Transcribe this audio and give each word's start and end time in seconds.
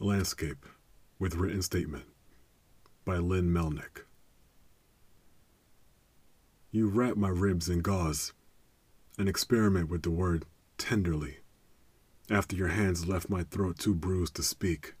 Landscape 0.00 0.66
with 1.18 1.36
Written 1.36 1.62
Statement 1.62 2.04
by 3.04 3.18
Lynn 3.18 3.52
Melnick. 3.52 4.04
You 6.70 6.88
wrap 6.88 7.16
my 7.16 7.28
ribs 7.28 7.68
in 7.68 7.80
gauze 7.80 8.32
and 9.18 9.28
experiment 9.28 9.88
with 9.88 10.02
the 10.02 10.10
word 10.10 10.46
tenderly 10.78 11.38
after 12.30 12.56
your 12.56 12.68
hands 12.68 13.06
left 13.06 13.28
my 13.28 13.44
throat 13.44 13.78
too 13.78 13.94
bruised 13.94 14.34
to 14.36 14.42
speak. 14.42 14.94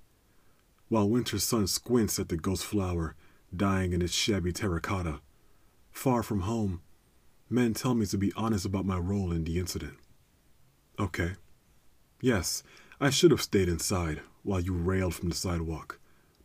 While 0.88 1.08
winter 1.08 1.38
sun 1.38 1.66
squints 1.66 2.18
at 2.18 2.28
the 2.28 2.36
ghost 2.36 2.64
flower 2.64 3.16
dying 3.54 3.92
in 3.92 4.02
its 4.02 4.12
shabby 4.12 4.52
terracotta, 4.52 5.20
far 5.90 6.22
from 6.22 6.42
home, 6.42 6.82
men 7.48 7.74
tell 7.74 7.94
me 7.94 8.06
to 8.06 8.18
be 8.18 8.32
honest 8.36 8.66
about 8.66 8.86
my 8.86 8.98
role 8.98 9.32
in 9.32 9.44
the 9.44 9.58
incident. 9.58 9.94
Okay. 10.98 11.32
Yes, 12.20 12.62
I 13.00 13.10
should 13.10 13.30
have 13.32 13.42
stayed 13.42 13.68
inside 13.68 14.20
while 14.42 14.60
you 14.60 14.72
railed 14.72 15.14
from 15.14 15.28
the 15.28 15.34
sidewalk, 15.34 15.98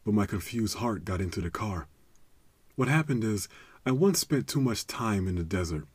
but 0.05 0.13
my 0.13 0.25
confused 0.25 0.77
heart 0.77 1.05
got 1.05 1.21
into 1.21 1.41
the 1.41 1.49
car. 1.49 1.87
What 2.75 2.87
happened 2.87 3.23
is, 3.23 3.47
I 3.85 3.91
once 3.91 4.19
spent 4.19 4.47
too 4.47 4.61
much 4.61 4.85
time 4.85 5.27
in 5.27 5.35
the 5.35 5.43
desert, 5.43 5.85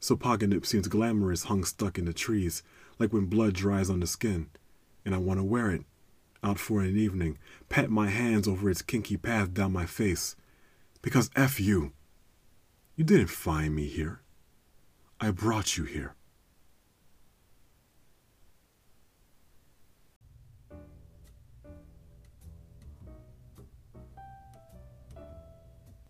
so 0.00 0.16
Paganip 0.16 0.66
seems 0.66 0.88
glamorous 0.88 1.44
hung 1.44 1.64
stuck 1.64 1.98
in 1.98 2.04
the 2.04 2.12
trees, 2.12 2.62
like 2.98 3.12
when 3.12 3.26
blood 3.26 3.54
dries 3.54 3.88
on 3.88 4.00
the 4.00 4.06
skin, 4.06 4.48
and 5.04 5.14
I 5.14 5.18
want 5.18 5.38
to 5.38 5.44
wear 5.44 5.70
it, 5.70 5.84
out 6.42 6.58
for 6.58 6.80
an 6.80 6.96
evening, 6.96 7.38
pat 7.68 7.90
my 7.90 8.08
hands 8.08 8.46
over 8.48 8.68
its 8.68 8.82
kinky 8.82 9.16
path 9.16 9.54
down 9.54 9.72
my 9.72 9.86
face. 9.86 10.36
Because 11.02 11.30
F 11.36 11.60
you. 11.60 11.92
You 12.96 13.04
didn't 13.04 13.28
find 13.28 13.74
me 13.74 13.86
here. 13.86 14.20
I 15.20 15.30
brought 15.30 15.76
you 15.76 15.84
here. 15.84 16.15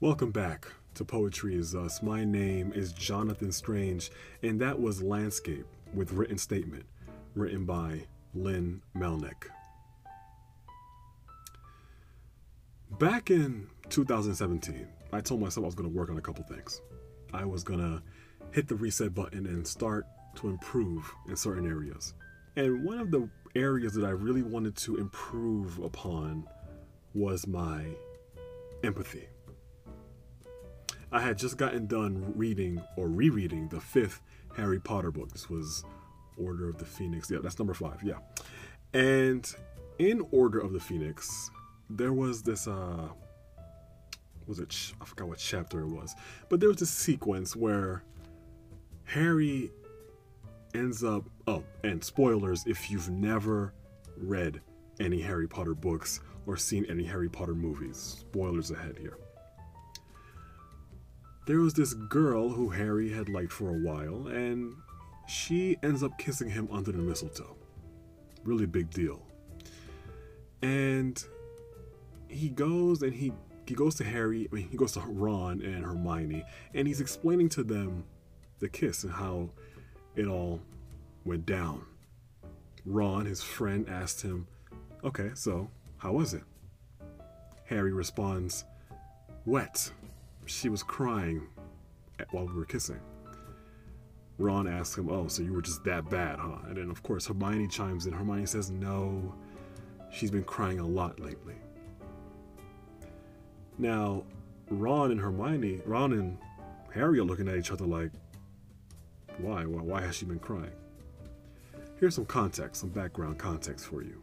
Welcome 0.02 0.30
back 0.30 0.66
to 0.96 1.06
Poetry 1.06 1.54
is 1.54 1.74
Us. 1.74 2.02
My 2.02 2.22
name 2.22 2.70
is 2.74 2.92
Jonathan 2.92 3.50
Strange, 3.50 4.10
and 4.42 4.60
that 4.60 4.78
was 4.78 5.02
Landscape 5.02 5.64
with 5.94 6.12
Written 6.12 6.36
Statement, 6.36 6.84
written 7.34 7.64
by 7.64 8.04
Lynn 8.34 8.82
Melnick. 8.94 9.46
Back 12.98 13.30
in 13.30 13.68
2017, 13.88 14.86
I 15.14 15.22
told 15.22 15.40
myself 15.40 15.64
I 15.64 15.68
was 15.68 15.74
going 15.74 15.90
to 15.90 15.96
work 15.96 16.10
on 16.10 16.18
a 16.18 16.20
couple 16.20 16.44
things. 16.44 16.82
I 17.32 17.46
was 17.46 17.64
going 17.64 17.80
to 17.80 18.02
hit 18.50 18.68
the 18.68 18.76
reset 18.76 19.14
button 19.14 19.46
and 19.46 19.66
start 19.66 20.04
to 20.34 20.50
improve 20.50 21.10
in 21.26 21.36
certain 21.36 21.66
areas. 21.66 22.12
And 22.54 22.84
one 22.84 22.98
of 22.98 23.10
the 23.10 23.30
areas 23.54 23.94
that 23.94 24.04
I 24.04 24.10
really 24.10 24.42
wanted 24.42 24.76
to 24.76 24.98
improve 24.98 25.78
upon 25.78 26.46
was 27.14 27.46
my 27.46 27.86
empathy. 28.84 29.26
I 31.12 31.20
had 31.20 31.38
just 31.38 31.56
gotten 31.56 31.86
done 31.86 32.32
reading 32.34 32.82
or 32.96 33.08
rereading 33.08 33.68
the 33.68 33.80
fifth 33.80 34.20
Harry 34.56 34.80
Potter 34.80 35.10
book. 35.10 35.30
This 35.30 35.48
was 35.48 35.84
Order 36.36 36.68
of 36.68 36.78
the 36.78 36.84
Phoenix. 36.84 37.30
Yeah, 37.30 37.38
that's 37.42 37.58
number 37.58 37.74
five. 37.74 38.02
Yeah. 38.02 38.18
And 38.92 39.48
in 39.98 40.26
Order 40.32 40.58
of 40.58 40.72
the 40.72 40.80
Phoenix, 40.80 41.50
there 41.88 42.12
was 42.12 42.42
this, 42.42 42.66
uh, 42.66 43.08
was 44.46 44.58
it, 44.58 44.74
I 45.00 45.04
forgot 45.04 45.28
what 45.28 45.38
chapter 45.38 45.80
it 45.80 45.88
was, 45.88 46.14
but 46.48 46.60
there 46.60 46.68
was 46.68 46.78
this 46.78 46.90
sequence 46.90 47.54
where 47.54 48.02
Harry 49.04 49.70
ends 50.74 51.04
up, 51.04 51.24
oh, 51.46 51.62
and 51.84 52.02
spoilers 52.02 52.64
if 52.66 52.90
you've 52.90 53.10
never 53.10 53.72
read 54.16 54.60
any 54.98 55.20
Harry 55.20 55.46
Potter 55.46 55.74
books 55.74 56.20
or 56.46 56.56
seen 56.56 56.84
any 56.88 57.04
Harry 57.04 57.28
Potter 57.28 57.54
movies. 57.54 57.96
Spoilers 58.20 58.70
ahead 58.70 58.96
here 58.98 59.18
there 61.46 61.60
was 61.60 61.74
this 61.74 61.94
girl 61.94 62.50
who 62.50 62.68
Harry 62.70 63.10
had 63.10 63.28
liked 63.28 63.52
for 63.52 63.70
a 63.70 63.78
while, 63.78 64.26
and 64.26 64.74
she 65.28 65.76
ends 65.82 66.02
up 66.02 66.18
kissing 66.18 66.50
him 66.50 66.68
under 66.70 66.92
the 66.92 66.98
mistletoe. 66.98 67.56
Really 68.44 68.66
big 68.66 68.90
deal. 68.90 69.22
And 70.60 71.24
he 72.28 72.48
goes 72.48 73.02
and 73.02 73.14
he 73.14 73.32
he 73.66 73.74
goes 73.74 73.94
to 73.96 74.04
Harry, 74.04 74.48
I 74.50 74.54
mean 74.54 74.68
he 74.68 74.76
goes 74.76 74.92
to 74.92 75.00
Ron 75.00 75.60
and 75.62 75.84
Hermione, 75.84 76.44
and 76.74 76.86
he's 76.86 77.00
explaining 77.00 77.48
to 77.50 77.64
them 77.64 78.04
the 78.58 78.68
kiss 78.68 79.04
and 79.04 79.12
how 79.12 79.50
it 80.14 80.26
all 80.26 80.60
went 81.24 81.46
down. 81.46 81.84
Ron, 82.84 83.26
his 83.26 83.42
friend, 83.42 83.88
asked 83.88 84.22
him, 84.22 84.46
Okay, 85.04 85.30
so 85.34 85.68
how 85.98 86.12
was 86.12 86.34
it? 86.34 86.42
Harry 87.64 87.92
responds, 87.92 88.64
Wet 89.44 89.90
she 90.46 90.68
was 90.68 90.82
crying 90.82 91.46
while 92.30 92.46
we 92.46 92.54
were 92.54 92.64
kissing. 92.64 93.00
Ron 94.38 94.66
asks 94.66 94.96
him, 94.96 95.10
Oh, 95.10 95.28
so 95.28 95.42
you 95.42 95.52
were 95.52 95.62
just 95.62 95.84
that 95.84 96.08
bad, 96.08 96.38
huh? 96.38 96.58
And 96.66 96.76
then, 96.76 96.90
of 96.90 97.02
course, 97.02 97.26
Hermione 97.26 97.68
chimes 97.68 98.06
in. 98.06 98.12
Hermione 98.12 98.46
says, 98.46 98.70
No, 98.70 99.34
she's 100.10 100.30
been 100.30 100.44
crying 100.44 100.78
a 100.78 100.86
lot 100.86 101.20
lately. 101.20 101.54
Now, 103.78 104.24
Ron 104.70 105.10
and 105.10 105.20
Hermione, 105.20 105.80
Ron 105.84 106.12
and 106.12 106.38
Harry 106.94 107.18
are 107.18 107.24
looking 107.24 107.48
at 107.48 107.56
each 107.56 107.70
other 107.70 107.86
like, 107.86 108.10
Why? 109.38 109.64
Why, 109.64 109.82
why 109.82 110.00
has 110.02 110.16
she 110.16 110.26
been 110.26 110.38
crying? 110.38 110.72
Here's 111.98 112.14
some 112.14 112.26
context, 112.26 112.82
some 112.82 112.90
background 112.90 113.38
context 113.38 113.86
for 113.86 114.02
you. 114.02 114.22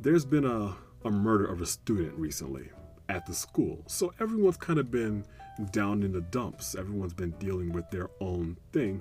There's 0.00 0.26
been 0.26 0.44
a, 0.44 0.76
a 1.04 1.10
murder 1.10 1.46
of 1.46 1.62
a 1.62 1.66
student 1.66 2.14
recently 2.14 2.68
at 3.08 3.26
the 3.26 3.34
school. 3.34 3.82
So 3.86 4.12
everyone's 4.20 4.56
kind 4.56 4.78
of 4.78 4.90
been 4.90 5.24
down 5.72 6.02
in 6.02 6.12
the 6.12 6.20
dumps. 6.20 6.74
Everyone's 6.74 7.14
been 7.14 7.32
dealing 7.32 7.72
with 7.72 7.90
their 7.90 8.10
own 8.20 8.56
thing, 8.72 9.00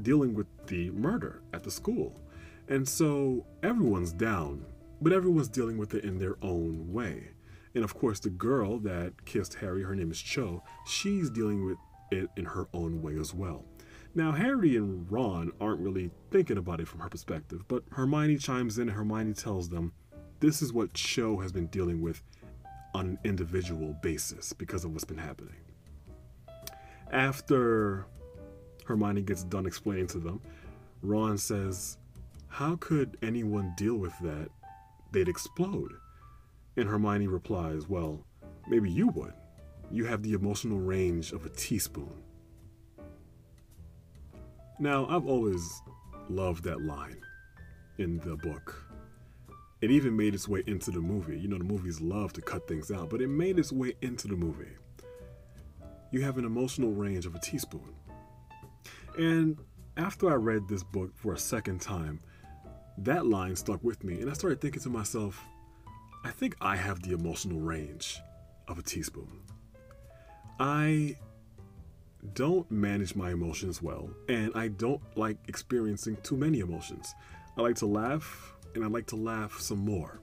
dealing 0.00 0.34
with 0.34 0.46
the 0.66 0.90
murder 0.90 1.42
at 1.52 1.62
the 1.62 1.70
school. 1.70 2.20
And 2.68 2.88
so 2.88 3.46
everyone's 3.62 4.12
down, 4.12 4.64
but 5.00 5.12
everyone's 5.12 5.48
dealing 5.48 5.78
with 5.78 5.94
it 5.94 6.04
in 6.04 6.18
their 6.18 6.36
own 6.42 6.92
way. 6.92 7.30
And 7.74 7.84
of 7.84 7.94
course, 7.94 8.20
the 8.20 8.30
girl 8.30 8.78
that 8.80 9.24
kissed 9.24 9.54
Harry, 9.54 9.82
her 9.82 9.94
name 9.94 10.10
is 10.10 10.20
Cho, 10.20 10.62
she's 10.86 11.30
dealing 11.30 11.64
with 11.64 11.78
it 12.10 12.28
in 12.36 12.44
her 12.44 12.68
own 12.74 13.02
way 13.02 13.18
as 13.18 13.34
well. 13.34 13.64
Now, 14.14 14.32
Harry 14.32 14.76
and 14.76 15.10
Ron 15.10 15.52
aren't 15.58 15.80
really 15.80 16.10
thinking 16.30 16.58
about 16.58 16.80
it 16.80 16.88
from 16.88 17.00
her 17.00 17.08
perspective, 17.08 17.64
but 17.66 17.82
Hermione 17.92 18.36
chimes 18.36 18.78
in 18.78 18.88
and 18.88 18.96
Hermione 18.96 19.32
tells 19.32 19.70
them 19.70 19.92
this 20.40 20.60
is 20.60 20.72
what 20.72 20.92
Cho 20.92 21.38
has 21.38 21.50
been 21.50 21.68
dealing 21.68 22.02
with 22.02 22.22
on 22.94 23.06
an 23.06 23.18
individual 23.24 23.96
basis 24.02 24.52
because 24.52 24.84
of 24.84 24.92
what's 24.92 25.04
been 25.04 25.18
happening. 25.18 25.56
After 27.10 28.06
Hermione 28.84 29.22
gets 29.22 29.44
done 29.44 29.66
explaining 29.66 30.06
to 30.08 30.18
them, 30.18 30.40
Ron 31.02 31.38
says, 31.38 31.98
How 32.48 32.76
could 32.76 33.16
anyone 33.22 33.74
deal 33.76 33.96
with 33.96 34.18
that? 34.20 34.48
They'd 35.12 35.28
explode. 35.28 35.92
And 36.76 36.88
Hermione 36.88 37.26
replies, 37.26 37.88
Well, 37.88 38.24
maybe 38.68 38.90
you 38.90 39.08
would. 39.08 39.34
You 39.90 40.06
have 40.06 40.22
the 40.22 40.32
emotional 40.32 40.78
range 40.78 41.32
of 41.32 41.44
a 41.44 41.50
teaspoon. 41.50 42.22
Now, 44.78 45.06
I've 45.06 45.26
always 45.26 45.82
loved 46.28 46.64
that 46.64 46.80
line 46.80 47.20
in 47.98 48.18
the 48.20 48.36
book 48.36 48.91
it 49.82 49.90
even 49.90 50.16
made 50.16 50.32
its 50.32 50.48
way 50.48 50.62
into 50.68 50.92
the 50.92 51.00
movie. 51.00 51.38
You 51.38 51.48
know, 51.48 51.58
the 51.58 51.64
movies 51.64 52.00
love 52.00 52.32
to 52.34 52.40
cut 52.40 52.68
things 52.68 52.92
out, 52.92 53.10
but 53.10 53.20
it 53.20 53.28
made 53.28 53.58
its 53.58 53.72
way 53.72 53.94
into 54.00 54.28
the 54.28 54.36
movie. 54.36 54.70
You 56.12 56.22
have 56.22 56.38
an 56.38 56.44
emotional 56.44 56.92
range 56.92 57.26
of 57.26 57.34
a 57.34 57.40
teaspoon. 57.40 57.92
And 59.18 59.58
after 59.96 60.30
I 60.30 60.34
read 60.34 60.68
this 60.68 60.84
book 60.84 61.10
for 61.16 61.34
a 61.34 61.38
second 61.38 61.80
time, 61.80 62.20
that 62.98 63.26
line 63.26 63.56
stuck 63.56 63.82
with 63.82 64.04
me, 64.04 64.20
and 64.20 64.30
I 64.30 64.34
started 64.34 64.60
thinking 64.60 64.82
to 64.82 64.88
myself, 64.88 65.40
I 66.24 66.30
think 66.30 66.54
I 66.60 66.76
have 66.76 67.02
the 67.02 67.12
emotional 67.12 67.58
range 67.58 68.20
of 68.68 68.78
a 68.78 68.82
teaspoon. 68.82 69.40
I 70.60 71.16
don't 72.34 72.70
manage 72.70 73.16
my 73.16 73.32
emotions 73.32 73.82
well, 73.82 74.10
and 74.28 74.52
I 74.54 74.68
don't 74.68 75.02
like 75.16 75.38
experiencing 75.48 76.18
too 76.22 76.36
many 76.36 76.60
emotions. 76.60 77.12
I 77.56 77.62
like 77.62 77.76
to 77.76 77.86
laugh 77.86 78.54
and 78.74 78.84
I 78.84 78.88
like 78.88 79.06
to 79.08 79.16
laugh 79.16 79.60
some 79.60 79.78
more. 79.78 80.20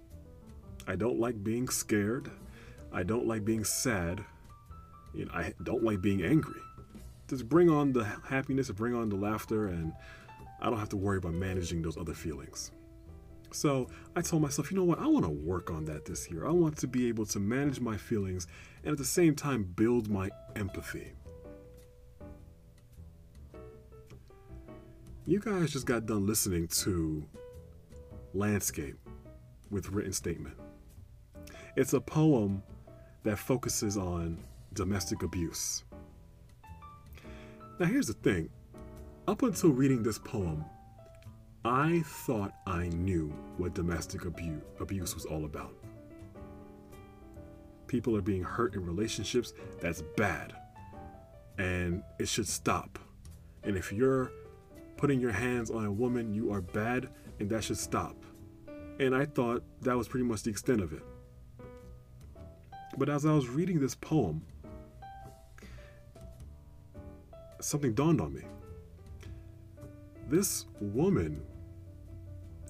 I 0.87 0.95
don't 0.95 1.19
like 1.19 1.43
being 1.43 1.69
scared. 1.69 2.31
I 2.91 3.03
don't 3.03 3.27
like 3.27 3.45
being 3.45 3.63
sad. 3.63 4.23
You 5.13 5.25
know, 5.25 5.31
I 5.33 5.53
don't 5.63 5.83
like 5.83 6.01
being 6.01 6.23
angry. 6.23 6.61
Just 7.27 7.47
bring 7.47 7.69
on 7.69 7.93
the 7.93 8.03
happiness, 8.27 8.71
bring 8.71 8.95
on 8.95 9.09
the 9.09 9.15
laughter, 9.15 9.67
and 9.67 9.93
I 10.61 10.69
don't 10.69 10.79
have 10.79 10.89
to 10.89 10.97
worry 10.97 11.17
about 11.17 11.33
managing 11.33 11.81
those 11.81 11.97
other 11.97 12.13
feelings. 12.13 12.71
So 13.51 13.87
I 14.15 14.21
told 14.21 14.41
myself, 14.41 14.71
you 14.71 14.77
know 14.77 14.83
what? 14.83 14.99
I 14.99 15.07
want 15.07 15.25
to 15.25 15.31
work 15.31 15.71
on 15.71 15.85
that 15.85 16.05
this 16.05 16.29
year. 16.29 16.47
I 16.47 16.51
want 16.51 16.77
to 16.77 16.87
be 16.87 17.07
able 17.07 17.25
to 17.27 17.39
manage 17.39 17.79
my 17.79 17.97
feelings 17.97 18.47
and 18.83 18.91
at 18.91 18.97
the 18.97 19.05
same 19.05 19.35
time 19.35 19.63
build 19.63 20.09
my 20.09 20.29
empathy. 20.55 21.13
You 25.25 25.39
guys 25.39 25.71
just 25.71 25.85
got 25.85 26.05
done 26.05 26.25
listening 26.25 26.67
to 26.67 27.27
landscape 28.33 28.97
with 29.69 29.89
written 29.89 30.13
statement 30.13 30.55
It's 31.75 31.93
a 31.93 32.01
poem 32.01 32.63
that 33.23 33.37
focuses 33.37 33.97
on 33.97 34.37
domestic 34.73 35.23
abuse. 35.23 35.83
Now, 37.79 37.85
here's 37.85 38.07
the 38.07 38.13
thing 38.13 38.49
up 39.27 39.43
until 39.43 39.69
reading 39.69 40.03
this 40.03 40.17
poem, 40.17 40.65
I 41.63 42.01
thought 42.05 42.53
I 42.65 42.87
knew 42.87 43.33
what 43.57 43.73
domestic 43.73 44.25
abu- 44.25 44.61
abuse 44.79 45.13
was 45.13 45.25
all 45.25 45.45
about. 45.45 45.73
People 47.87 48.15
are 48.15 48.21
being 48.21 48.43
hurt 48.43 48.75
in 48.75 48.85
relationships, 48.85 49.53
that's 49.79 50.01
bad. 50.15 50.53
And 51.57 52.03
it 52.17 52.27
should 52.27 52.47
stop. 52.47 52.97
And 53.63 53.75
if 53.75 53.91
you're 53.91 54.31
putting 54.97 55.19
your 55.19 55.31
hands 55.31 55.69
on 55.69 55.85
a 55.85 55.91
woman, 55.91 56.33
you 56.33 56.51
are 56.53 56.61
bad, 56.61 57.09
and 57.39 57.49
that 57.49 57.63
should 57.63 57.77
stop. 57.77 58.15
And 58.99 59.15
I 59.15 59.25
thought 59.25 59.63
that 59.81 59.97
was 59.97 60.07
pretty 60.07 60.25
much 60.25 60.43
the 60.43 60.49
extent 60.49 60.81
of 60.81 60.93
it. 60.93 61.03
But 62.97 63.09
as 63.09 63.25
I 63.25 63.31
was 63.31 63.47
reading 63.47 63.79
this 63.79 63.95
poem, 63.95 64.45
something 67.61 67.93
dawned 67.93 68.19
on 68.21 68.33
me. 68.33 68.41
This 70.27 70.65
woman, 70.79 71.41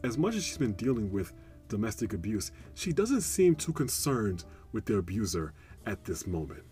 as 0.03 0.17
much 0.17 0.35
as 0.35 0.43
she's 0.43 0.57
been 0.57 0.73
dealing 0.73 1.11
with 1.11 1.33
domestic 1.67 2.13
abuse, 2.13 2.51
she 2.73 2.93
doesn't 2.93 3.21
seem 3.21 3.55
too 3.55 3.73
concerned 3.73 4.45
with 4.71 4.85
the 4.85 4.97
abuser 4.97 5.53
at 5.85 6.05
this 6.05 6.27
moment. 6.27 6.63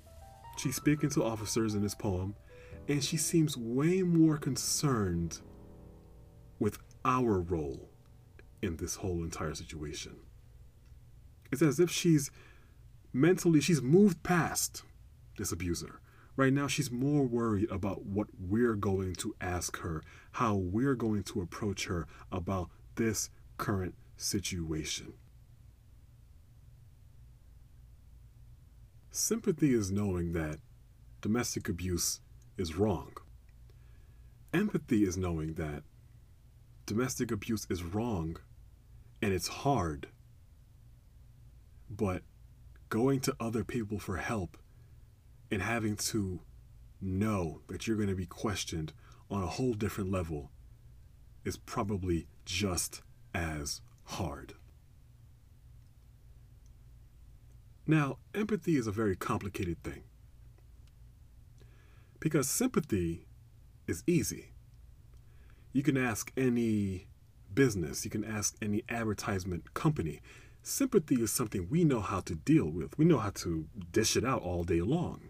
She's 0.58 0.76
speaking 0.76 1.10
to 1.12 1.24
officers 1.24 1.76
in 1.76 1.82
this 1.82 1.96
poem, 1.96 2.36
and 2.88 3.04
she 3.04 3.18
seems 3.18 3.58
way 3.58 4.02
more 4.02 4.38
concerned 4.38 5.40
with 6.60 6.80
our 7.08 7.40
role 7.40 7.90
in 8.62 8.76
this 8.76 8.98
whole 8.98 9.24
entire 9.24 9.56
situation. 9.56 10.18
It's 11.52 11.62
as 11.62 11.80
if 11.80 11.90
she's 11.90 12.30
mentally, 13.14 13.62
she's 13.62 13.82
moved 13.82 14.22
past 14.22 14.84
this 15.38 15.54
abuser. 15.54 16.02
Right 16.36 16.54
now, 16.54 16.68
she's 16.68 16.92
more 16.92 17.24
worried 17.26 17.72
about 17.72 18.04
what 18.06 18.28
we're 18.40 18.76
going 18.76 19.16
to 19.16 19.34
ask 19.42 19.78
her, 19.78 20.04
how 20.34 20.56
we're 20.56 20.94
going 20.94 21.24
to 21.24 21.42
approach 21.42 21.86
her 21.86 22.06
about 22.32 22.70
this 22.96 23.32
current 23.58 23.96
situation. 24.18 25.14
Sympathy 29.10 29.74
is 29.74 29.90
knowing 29.90 30.34
that 30.34 30.60
domestic 31.22 31.68
abuse 31.70 32.20
is 32.56 32.76
wrong. 32.76 33.14
Empathy 34.54 35.04
is 35.04 35.18
knowing 35.18 35.54
that 35.54 35.82
domestic 36.88 37.32
abuse 37.32 37.68
is 37.70 37.84
wrong 37.84 38.38
and 39.22 39.32
it's 39.34 39.50
hard. 39.50 40.08
But 41.90 42.24
going 42.90 43.20
to 43.22 43.36
other 43.40 43.64
people 43.64 44.00
for 44.00 44.18
help 44.18 44.58
and 45.52 45.62
having 45.62 45.96
to 45.98 46.40
know 47.00 47.62
that 47.68 47.86
you're 47.86 47.98
going 47.98 48.10
to 48.10 48.16
be 48.16 48.26
questioned 48.26 48.94
on 49.30 49.44
a 49.44 49.48
whole 49.48 49.74
different 49.74 50.12
level 50.12 50.50
is 51.46 51.58
probably 51.58 52.28
just 52.46 53.02
as 53.36 53.82
hard. 54.06 54.54
Now, 57.86 58.18
empathy 58.34 58.76
is 58.76 58.88
a 58.88 58.92
very 58.92 59.16
complicated 59.16 59.84
thing 59.84 60.04
because 62.20 62.50
sympathy 62.50 63.28
is 63.88 64.04
easy. 64.08 64.52
You 65.74 65.84
can 65.84 65.98
ask 65.98 66.32
any 66.38 67.08
business, 67.54 68.06
you 68.06 68.12
can 68.12 68.24
ask 68.24 68.56
any 68.62 68.84
advertisement 68.90 69.74
company. 69.74 70.22
Sympathy 70.64 71.16
is 71.16 71.32
something 71.32 71.68
we 71.70 71.84
know 71.84 72.02
how 72.02 72.20
to 72.22 72.36
deal 72.36 72.66
with. 72.66 72.98
We 72.98 73.06
know 73.06 73.20
how 73.20 73.32
to 73.36 73.68
dish 73.92 74.18
it 74.18 74.26
out 74.26 74.42
all 74.42 74.64
day 74.64 74.82
long. 74.82 75.30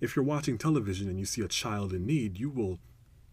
If 0.00 0.16
you're 0.16 0.24
watching 0.24 0.56
television 0.56 1.08
and 1.08 1.18
you 1.18 1.26
see 1.26 1.42
a 1.42 1.48
child 1.48 1.92
in 1.92 2.06
need, 2.06 2.38
you 2.38 2.48
will 2.48 2.78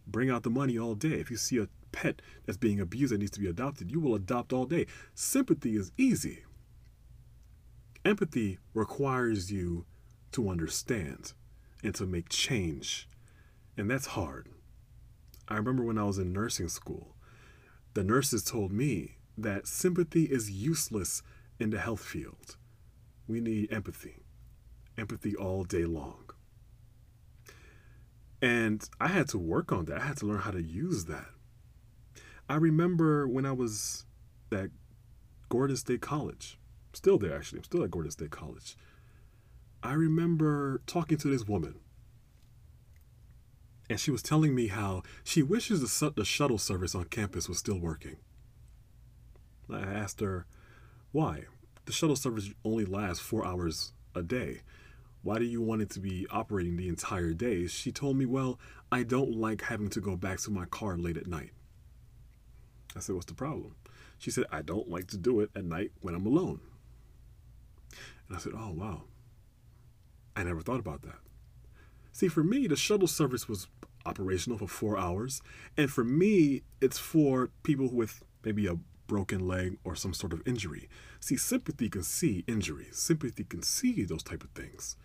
bring 0.05 0.29
out 0.29 0.43
the 0.43 0.49
money 0.49 0.77
all 0.77 0.95
day. 0.95 1.13
If 1.19 1.31
you 1.31 1.37
see 1.37 1.57
a 1.57 1.69
pet 1.91 2.21
that's 2.45 2.57
being 2.57 2.79
abused 2.79 3.13
that 3.13 3.19
needs 3.19 3.31
to 3.31 3.39
be 3.39 3.47
adopted, 3.47 3.91
you 3.91 3.99
will 3.99 4.15
adopt 4.15 4.51
all 4.51 4.65
day. 4.65 4.87
Sympathy 5.15 5.75
is 5.75 5.91
easy. 5.97 6.43
Empathy 8.03 8.57
requires 8.73 9.51
you 9.51 9.85
to 10.31 10.49
understand 10.49 11.33
and 11.83 11.95
to 11.95 12.05
make 12.05 12.29
change, 12.29 13.07
and 13.77 13.89
that's 13.89 14.07
hard. 14.07 14.49
I 15.47 15.55
remember 15.55 15.83
when 15.83 15.97
I 15.97 16.03
was 16.03 16.17
in 16.17 16.33
nursing 16.33 16.67
school, 16.69 17.15
the 17.93 18.03
nurses 18.03 18.43
told 18.43 18.71
me 18.71 19.17
that 19.37 19.67
sympathy 19.67 20.25
is 20.25 20.51
useless 20.51 21.21
in 21.59 21.69
the 21.69 21.79
health 21.79 22.03
field. 22.03 22.57
We 23.27 23.39
need 23.39 23.71
empathy, 23.71 24.23
empathy 24.97 25.35
all 25.35 25.63
day 25.63 25.85
long. 25.85 26.29
And 28.41 28.87
I 28.99 29.07
had 29.07 29.27
to 29.29 29.37
work 29.37 29.71
on 29.71 29.85
that. 29.85 30.01
I 30.01 30.05
had 30.05 30.17
to 30.17 30.25
learn 30.25 30.39
how 30.39 30.51
to 30.51 30.61
use 30.61 31.05
that. 31.05 31.29
I 32.49 32.55
remember 32.55 33.27
when 33.27 33.45
I 33.45 33.51
was 33.51 34.05
at 34.51 34.69
Gordon 35.49 35.75
State 35.75 36.01
College, 36.01 36.57
still 36.93 37.17
there 37.17 37.35
actually, 37.35 37.59
I'm 37.59 37.63
still 37.63 37.83
at 37.83 37.91
Gordon 37.91 38.11
State 38.11 38.31
College. 38.31 38.77
I 39.83 39.93
remember 39.93 40.81
talking 40.87 41.17
to 41.17 41.27
this 41.27 41.47
woman, 41.47 41.75
and 43.89 43.99
she 43.99 44.11
was 44.11 44.21
telling 44.21 44.53
me 44.53 44.67
how 44.67 45.03
she 45.23 45.41
wishes 45.41 45.81
the, 45.81 46.11
the 46.11 46.25
shuttle 46.25 46.57
service 46.57 46.93
on 46.93 47.05
campus 47.05 47.47
was 47.47 47.57
still 47.57 47.79
working. 47.79 48.17
I 49.71 49.81
asked 49.81 50.21
her, 50.21 50.45
why? 51.11 51.45
The 51.85 51.93
shuttle 51.93 52.15
service 52.15 52.51
only 52.63 52.85
lasts 52.85 53.23
four 53.23 53.45
hours 53.45 53.93
a 54.13 54.21
day. 54.21 54.61
Why 55.23 55.39
do 55.39 55.45
you 55.45 55.61
want 55.61 55.81
it 55.81 55.89
to 55.91 55.99
be 55.99 56.27
operating 56.29 56.77
the 56.77 56.87
entire 56.87 57.33
day? 57.33 57.67
She 57.67 57.91
told 57.91 58.17
me, 58.17 58.25
Well, 58.25 58.59
I 58.91 59.03
don't 59.03 59.35
like 59.35 59.63
having 59.63 59.89
to 59.89 60.01
go 60.01 60.15
back 60.15 60.39
to 60.41 60.51
my 60.51 60.65
car 60.65 60.97
late 60.97 61.17
at 61.17 61.27
night. 61.27 61.51
I 62.95 62.99
said, 62.99 63.15
What's 63.15 63.25
the 63.25 63.33
problem? 63.33 63.75
She 64.17 64.31
said, 64.31 64.45
I 64.51 64.61
don't 64.61 64.89
like 64.89 65.07
to 65.07 65.17
do 65.17 65.39
it 65.41 65.49
at 65.55 65.65
night 65.65 65.91
when 66.01 66.15
I'm 66.15 66.25
alone. 66.25 66.59
And 68.27 68.37
I 68.37 68.39
said, 68.39 68.53
Oh, 68.55 68.71
wow. 68.71 69.03
I 70.35 70.43
never 70.43 70.61
thought 70.61 70.79
about 70.79 71.01
that. 71.01 71.19
See, 72.11 72.27
for 72.27 72.43
me, 72.43 72.67
the 72.67 72.75
shuttle 72.75 73.07
service 73.07 73.49
was 73.49 73.67
operational 74.07 74.57
for 74.57 74.67
four 74.67 74.97
hours. 74.97 75.41
And 75.75 75.91
for 75.91 76.03
me, 76.03 76.63
it's 76.81 76.97
for 76.97 77.49
people 77.63 77.89
with 77.91 78.23
maybe 78.43 78.67
a 78.67 78.77
broken 79.07 79.47
leg 79.47 79.77
or 79.83 79.95
some 79.95 80.13
sort 80.13 80.33
of 80.33 80.41
injury. 80.45 80.89
See, 81.19 81.37
sympathy 81.37 81.89
can 81.89 82.03
see 82.03 82.43
injuries, 82.47 82.97
sympathy 82.97 83.43
can 83.43 83.63
see 83.63 84.03
those 84.03 84.23
type 84.23 84.43
of 84.43 84.49
things. 84.51 84.95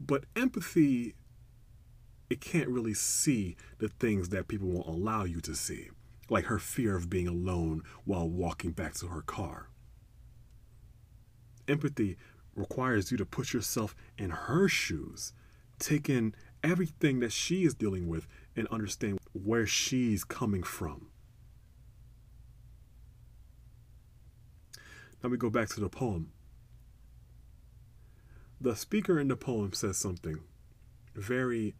But 0.00 0.24
empathy, 0.36 1.14
it 2.30 2.40
can't 2.40 2.68
really 2.68 2.94
see 2.94 3.56
the 3.78 3.88
things 3.88 4.28
that 4.28 4.48
people 4.48 4.68
won't 4.68 4.86
allow 4.86 5.24
you 5.24 5.40
to 5.40 5.54
see, 5.54 5.88
like 6.28 6.44
her 6.44 6.58
fear 6.58 6.96
of 6.96 7.10
being 7.10 7.26
alone 7.26 7.82
while 8.04 8.28
walking 8.28 8.72
back 8.72 8.94
to 8.94 9.08
her 9.08 9.22
car. 9.22 9.70
Empathy 11.66 12.16
requires 12.54 13.10
you 13.10 13.16
to 13.16 13.26
put 13.26 13.52
yourself 13.52 13.94
in 14.16 14.30
her 14.30 14.68
shoes, 14.68 15.32
take 15.78 16.08
in 16.08 16.34
everything 16.62 17.20
that 17.20 17.32
she 17.32 17.64
is 17.64 17.74
dealing 17.74 18.08
with, 18.08 18.26
and 18.56 18.66
understand 18.68 19.18
where 19.32 19.66
she's 19.66 20.24
coming 20.24 20.62
from. 20.62 21.08
Now 25.22 25.30
we 25.30 25.36
go 25.36 25.50
back 25.50 25.68
to 25.70 25.80
the 25.80 25.88
poem. 25.88 26.32
The 28.60 28.74
speaker 28.74 29.20
in 29.20 29.28
the 29.28 29.36
poem 29.36 29.72
says 29.72 29.96
something 29.96 30.40
very 31.14 31.74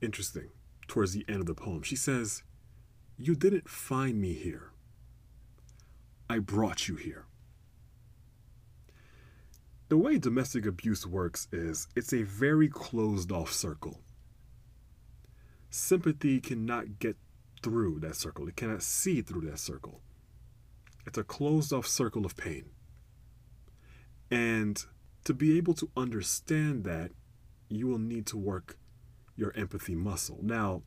interesting 0.00 0.50
towards 0.88 1.12
the 1.12 1.24
end 1.28 1.40
of 1.40 1.46
the 1.46 1.54
poem. 1.54 1.82
She 1.82 1.96
says, 1.96 2.42
You 3.16 3.34
didn't 3.34 3.68
find 3.68 4.20
me 4.20 4.34
here, 4.34 4.70
I 6.28 6.38
brought 6.38 6.88
you 6.88 6.96
here. 6.96 7.26
The 9.90 9.98
way 9.98 10.18
domestic 10.18 10.66
abuse 10.66 11.04
works 11.04 11.48
is 11.50 11.88
it's 11.96 12.12
a 12.12 12.22
very 12.22 12.68
closed 12.68 13.32
off 13.32 13.52
circle. 13.52 13.98
Sympathy 15.68 16.40
cannot 16.40 17.00
get 17.00 17.16
through 17.60 17.98
that 17.98 18.14
circle, 18.14 18.46
it 18.46 18.54
cannot 18.54 18.84
see 18.84 19.20
through 19.20 19.50
that 19.50 19.58
circle. 19.58 20.00
It's 21.06 21.18
a 21.18 21.24
closed 21.24 21.72
off 21.72 21.88
circle 21.88 22.24
of 22.24 22.36
pain. 22.36 22.66
And 24.30 24.82
to 25.24 25.34
be 25.34 25.58
able 25.58 25.74
to 25.74 25.90
understand 25.96 26.84
that, 26.84 27.10
you 27.68 27.88
will 27.88 27.98
need 27.98 28.26
to 28.26 28.38
work 28.38 28.78
your 29.34 29.52
empathy 29.56 29.96
muscle. 29.96 30.38
Now, 30.40 30.82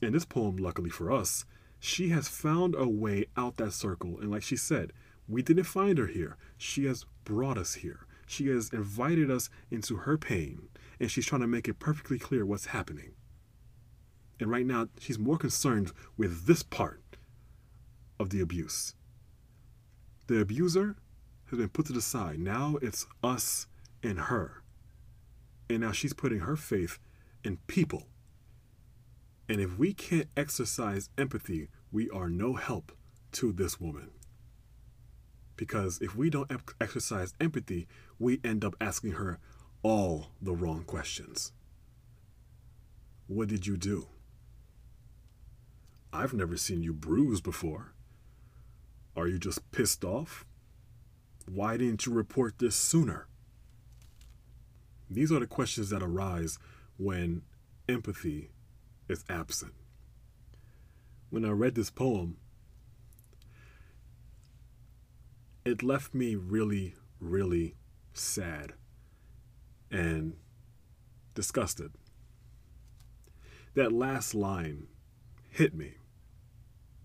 in 0.00 0.12
this 0.12 0.24
poem, 0.24 0.56
luckily 0.56 0.90
for 0.90 1.10
us, 1.10 1.44
she 1.80 2.10
has 2.10 2.28
found 2.28 2.76
a 2.76 2.86
way 2.88 3.26
out 3.36 3.56
that 3.56 3.72
circle. 3.72 4.20
And 4.20 4.30
like 4.30 4.44
she 4.44 4.56
said, 4.56 4.92
we 5.26 5.42
didn't 5.42 5.64
find 5.64 5.98
her 5.98 6.06
here. 6.06 6.36
She 6.56 6.84
has 6.86 7.06
brought 7.30 7.56
us 7.56 7.74
here. 7.74 8.00
She 8.26 8.48
has 8.48 8.70
invited 8.70 9.30
us 9.30 9.50
into 9.70 9.98
her 9.98 10.18
pain, 10.18 10.68
and 10.98 11.10
she's 11.10 11.26
trying 11.26 11.42
to 11.42 11.46
make 11.46 11.68
it 11.68 11.78
perfectly 11.78 12.18
clear 12.18 12.44
what's 12.44 12.66
happening. 12.66 13.12
And 14.40 14.50
right 14.50 14.66
now, 14.66 14.88
she's 14.98 15.18
more 15.18 15.38
concerned 15.38 15.92
with 16.16 16.46
this 16.46 16.64
part 16.64 17.02
of 18.18 18.30
the 18.30 18.40
abuse. 18.40 18.94
The 20.26 20.40
abuser 20.40 20.96
has 21.46 21.58
been 21.58 21.68
put 21.68 21.86
to 21.86 21.92
the 21.92 22.00
side. 22.00 22.40
Now 22.40 22.78
it's 22.82 23.06
us 23.22 23.68
and 24.02 24.18
her. 24.18 24.62
And 25.68 25.80
now 25.80 25.92
she's 25.92 26.12
putting 26.12 26.40
her 26.40 26.56
faith 26.56 26.98
in 27.44 27.58
people. 27.68 28.08
And 29.48 29.60
if 29.60 29.78
we 29.78 29.92
can't 29.92 30.28
exercise 30.36 31.10
empathy, 31.16 31.68
we 31.92 32.10
are 32.10 32.28
no 32.28 32.54
help 32.54 32.92
to 33.32 33.52
this 33.52 33.80
woman. 33.80 34.10
Because 35.60 36.00
if 36.00 36.16
we 36.16 36.30
don't 36.30 36.50
exercise 36.80 37.34
empathy, 37.38 37.86
we 38.18 38.40
end 38.42 38.64
up 38.64 38.74
asking 38.80 39.12
her 39.12 39.38
all 39.82 40.28
the 40.40 40.54
wrong 40.54 40.84
questions. 40.84 41.52
What 43.26 43.48
did 43.48 43.66
you 43.66 43.76
do? 43.76 44.06
I've 46.14 46.32
never 46.32 46.56
seen 46.56 46.82
you 46.82 46.94
bruised 46.94 47.44
before. 47.44 47.92
Are 49.14 49.28
you 49.28 49.38
just 49.38 49.70
pissed 49.70 50.02
off? 50.02 50.46
Why 51.46 51.76
didn't 51.76 52.06
you 52.06 52.14
report 52.14 52.58
this 52.58 52.74
sooner? 52.74 53.26
These 55.10 55.30
are 55.30 55.40
the 55.40 55.46
questions 55.46 55.90
that 55.90 56.02
arise 56.02 56.58
when 56.96 57.42
empathy 57.86 58.48
is 59.10 59.26
absent. 59.28 59.74
When 61.28 61.44
I 61.44 61.50
read 61.50 61.74
this 61.74 61.90
poem, 61.90 62.38
it 65.64 65.82
left 65.82 66.14
me 66.14 66.34
really, 66.34 66.94
really 67.20 67.74
sad 68.12 68.72
and 69.90 70.34
disgusted. 71.34 71.92
That 73.74 73.92
last 73.92 74.34
line 74.34 74.88
hit 75.50 75.74
me. 75.74 75.94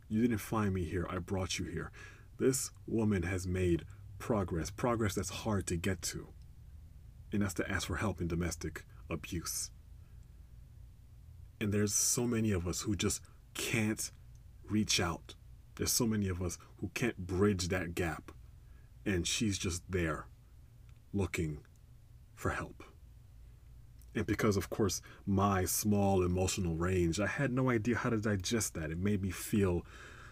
You 0.07 0.21
didn't 0.21 0.37
find 0.37 0.73
me 0.73 0.83
here, 0.83 1.07
I 1.09 1.17
brought 1.17 1.59
you 1.59 1.65
here. 1.65 1.91
This 2.37 2.71
woman 2.87 3.23
has 3.23 3.47
made 3.47 3.85
progress, 4.19 4.69
progress 4.69 5.15
that's 5.15 5.29
hard 5.29 5.67
to 5.67 5.75
get 5.75 6.01
to. 6.03 6.27
And 7.31 7.41
that's 7.41 7.53
to 7.55 7.69
ask 7.69 7.87
for 7.87 7.97
help 7.97 8.21
in 8.21 8.27
domestic 8.27 8.85
abuse. 9.09 9.71
And 11.59 11.73
there's 11.73 11.93
so 11.93 12.27
many 12.27 12.51
of 12.51 12.67
us 12.67 12.81
who 12.81 12.95
just 12.95 13.21
can't 13.53 14.11
reach 14.69 14.99
out. 14.99 15.35
There's 15.75 15.91
so 15.91 16.05
many 16.05 16.27
of 16.27 16.41
us 16.41 16.57
who 16.77 16.91
can't 16.93 17.17
bridge 17.17 17.69
that 17.69 17.95
gap. 17.95 18.31
And 19.05 19.27
she's 19.27 19.57
just 19.57 19.83
there 19.89 20.25
looking 21.13 21.59
for 22.33 22.49
help. 22.49 22.83
And 24.15 24.25
because, 24.25 24.55
of 24.55 24.69
course, 24.69 25.01
my 25.25 25.65
small 25.65 26.23
emotional 26.23 26.75
range, 26.75 27.19
I 27.19 27.27
had 27.27 27.51
no 27.51 27.69
idea 27.69 27.97
how 27.97 28.09
to 28.09 28.17
digest 28.17 28.73
that. 28.75 28.89
It 28.89 28.97
made 28.97 29.21
me 29.21 29.29
feel 29.29 29.85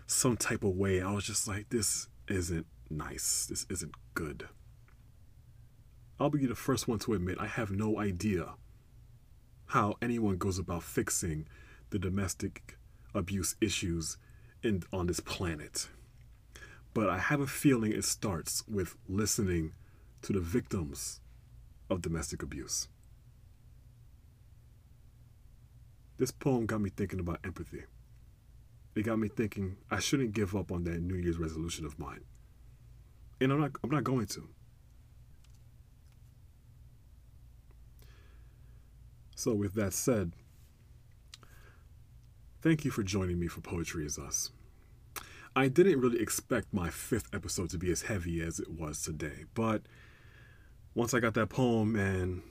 some 0.08 0.38
type 0.38 0.64
of 0.64 0.76
way. 0.76 1.02
I 1.02 1.12
was 1.12 1.26
just 1.26 1.48
like, 1.48 1.70
this 1.70 2.08
isn't 2.28 2.66
nice. 2.90 3.46
This 3.46 3.66
isn't 3.70 3.94
good. 4.14 4.48
I'll 6.20 6.30
be 6.30 6.46
the 6.46 6.56
first 6.56 6.88
one 6.88 7.00
to 7.00 7.14
admit 7.14 7.38
I 7.40 7.48
have 7.48 7.72
no 7.72 8.00
idea 8.00 8.54
how 9.68 9.96
anyone 10.02 10.38
goes 10.38 10.60
about 10.60 10.84
fixing 10.84 11.48
the 11.90 12.00
domestic 12.00 12.78
abuse 13.14 13.56
issues 13.60 14.18
in, 14.62 14.84
on 14.94 15.08
this 15.08 15.20
planet. 15.20 15.90
But 16.94 17.10
I 17.10 17.18
have 17.18 17.40
a 17.40 17.48
feeling 17.48 17.92
it 17.92 18.04
starts 18.04 18.64
with 18.68 18.96
listening 19.08 19.74
to 20.22 20.34
the 20.34 20.40
victims 20.40 21.22
of 21.90 22.02
domestic 22.02 22.44
abuse. 22.44 22.88
This 26.18 26.32
poem 26.32 26.66
got 26.66 26.82
me 26.82 26.90
thinking 26.90 27.20
about 27.20 27.40
empathy. 27.44 27.84
It 28.96 29.04
got 29.04 29.18
me 29.18 29.28
thinking 29.28 29.78
I 29.90 30.00
shouldn't 30.00 30.34
give 30.34 30.56
up 30.56 30.72
on 30.72 30.84
that 30.84 31.02
New 31.02 31.16
Year's 31.16 31.38
resolution 31.38 31.86
of 31.86 31.98
mine. 31.98 32.24
And 33.42 33.52
I'm 33.52 33.60
not 33.60 33.72
I'm 33.84 33.90
not 33.90 34.04
going 34.04 34.28
to. 34.28 34.48
So 39.36 39.54
with 39.54 39.74
that 39.74 39.94
said, 39.94 40.32
thank 42.62 42.86
you 42.86 42.92
for 42.92 43.04
joining 43.04 43.40
me 43.40 43.48
for 43.48 43.62
Poetry 43.62 44.06
is 44.06 44.18
Us. 44.18 44.52
I 45.56 45.68
didn't 45.68 46.02
really 46.02 46.20
expect 46.20 46.74
my 46.74 46.90
fifth 46.90 47.30
episode 47.34 47.70
to 47.72 47.78
be 47.78 47.92
as 47.92 48.04
heavy 48.04 48.42
as 48.42 48.60
it 48.60 48.72
was 48.72 49.04
today, 49.04 49.46
but 49.54 49.84
once 50.96 51.14
I 51.14 51.20
got 51.20 51.36
that 51.36 51.50
poem 51.50 51.96
and 51.96 52.42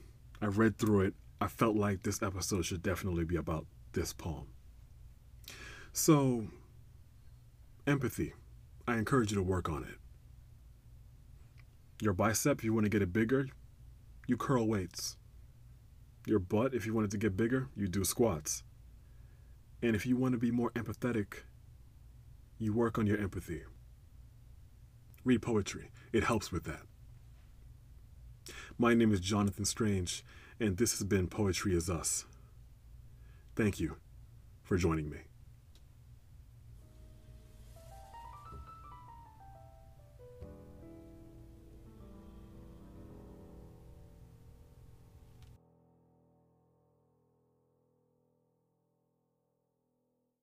I 0.40 0.46
read 0.46 0.78
through 0.78 1.02
it, 1.02 1.14
I 1.40 1.48
felt 1.48 1.74
like 1.74 2.02
this 2.02 2.22
episode 2.22 2.64
should 2.64 2.82
definitely 2.82 3.24
be 3.24 3.36
about 3.36 3.66
this 3.92 4.12
poem. 4.12 4.46
So, 5.92 6.46
empathy. 7.86 8.34
I 8.86 8.96
encourage 8.96 9.30
you 9.32 9.36
to 9.36 9.42
work 9.42 9.68
on 9.68 9.84
it. 9.84 9.98
Your 12.00 12.12
bicep, 12.12 12.58
if 12.58 12.64
you 12.64 12.72
want 12.72 12.84
to 12.84 12.90
get 12.90 13.02
it 13.02 13.12
bigger, 13.12 13.48
you 14.26 14.36
curl 14.36 14.66
weights. 14.66 15.16
Your 16.26 16.38
butt, 16.38 16.74
if 16.74 16.86
you 16.86 16.94
want 16.94 17.06
it 17.06 17.10
to 17.12 17.18
get 17.18 17.36
bigger, 17.36 17.68
you 17.76 17.88
do 17.88 18.04
squats. 18.04 18.62
And 19.82 19.96
if 19.96 20.06
you 20.06 20.16
want 20.16 20.32
to 20.32 20.38
be 20.38 20.52
more 20.52 20.70
empathetic, 20.70 21.42
you 22.58 22.72
work 22.72 22.98
on 22.98 23.06
your 23.06 23.18
empathy. 23.18 23.62
Read 25.24 25.42
poetry, 25.42 25.90
it 26.12 26.24
helps 26.24 26.50
with 26.50 26.64
that. 26.64 26.82
My 28.78 28.94
name 28.94 29.12
is 29.12 29.20
Jonathan 29.20 29.64
Strange, 29.64 30.24
and 30.58 30.76
this 30.76 30.98
has 30.98 31.06
been 31.06 31.28
Poetry 31.28 31.74
is 31.74 31.88
Us. 31.88 32.24
Thank 33.54 33.78
you 33.78 33.96
for 34.62 34.76
joining 34.76 35.10
me. 35.10 35.18